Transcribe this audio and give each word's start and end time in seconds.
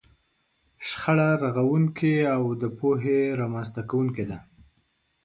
شخړه 0.87 1.29
رغونکې 1.43 2.15
او 2.35 2.43
د 2.61 2.63
پوهې 2.77 3.19
رامنځته 3.39 3.81
کوونکې 3.89 4.25
ده. 4.29 4.39